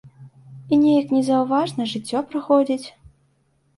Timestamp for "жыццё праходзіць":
1.93-2.87